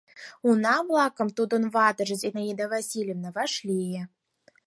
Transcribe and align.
Уна-влакым 0.47 1.27
тудын 1.37 1.63
ватыже, 1.75 2.15
Зинаида 2.23 2.65
Васильевна, 2.73 3.29
вашлие. 3.35 4.01